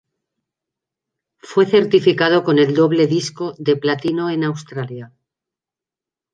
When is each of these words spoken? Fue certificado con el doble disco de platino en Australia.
Fue 1.37 1.67
certificado 1.67 2.43
con 2.43 2.57
el 2.57 2.73
doble 2.73 3.05
disco 3.05 3.53
de 3.59 3.75
platino 3.77 4.31
en 4.31 4.43
Australia. 4.45 5.13